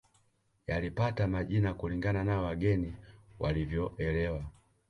[0.67, 2.93] Yalipata majina kulingana na wageni
[3.39, 4.43] walivyoelewa